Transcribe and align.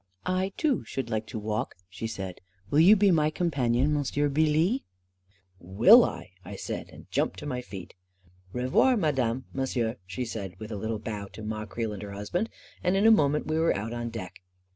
"I, 0.25 0.51
too, 0.57 0.83
should 0.85 1.11
like 1.11 1.27
to 1.27 1.37
walk," 1.37 1.75
she 1.87 2.07
said." 2.07 2.41
Will 2.71 2.79
you 2.79 2.95
be 2.95 3.11
my 3.11 3.29
companion, 3.29 3.93
M'sieu 3.93 4.29
Beelee?"" 4.31 4.81
Will 5.59 5.99
1 6.01 6.09
1" 6.09 6.25
I 6.45 6.55
said, 6.55 6.89
and 6.89 7.05
jumped 7.11 7.37
to 7.37 7.45
my 7.45 7.61
feet. 7.61 7.93
4< 8.51 8.61
Revoir, 8.61 8.97
Madame— 8.97 9.45
M'sieu," 9.53 9.97
she 10.07 10.25
said 10.25 10.55
with 10.57 10.71
a 10.71 10.75
little 10.75 10.97
bow 10.97 11.27
to 11.33 11.43
Ma 11.43 11.67
Creel 11.67 11.93
and 11.93 12.01
her 12.01 12.13
husband, 12.13 12.49
and 12.83 12.95
in 12.97 13.05
a 13.05 13.11
moment 13.11 13.45
we 13.45 13.59
were 13.59 13.77
out 13.77 13.93
on 13.93 14.09
deck. 14.09 14.41